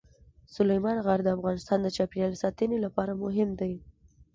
سلیمان 0.55 0.97
غر 1.05 1.19
د 1.23 1.27
افغانستان 1.37 1.79
د 1.81 1.87
چاپیریال 1.97 2.33
ساتنې 2.43 2.77
لپاره 2.85 3.19
مهم 3.23 3.49
دي. 3.59 3.73